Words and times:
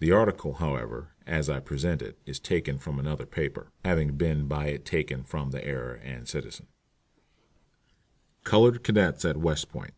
The 0.00 0.10
article, 0.10 0.54
however, 0.54 1.12
as 1.28 1.48
I 1.48 1.60
present 1.60 2.02
it, 2.02 2.18
is 2.26 2.40
taken 2.40 2.76
from 2.76 2.98
another 2.98 3.24
paper, 3.24 3.70
having 3.84 4.16
been 4.16 4.48
by 4.48 4.66
it 4.66 4.84
taken 4.84 5.22
from 5.22 5.52
the 5.52 5.64
Era 5.64 6.00
and 6.02 6.26
Citizen: 6.26 6.66
"COLORED 8.42 8.82
CADETS 8.82 9.24
AT 9.24 9.36
WEST 9.36 9.68
POINT. 9.68 9.94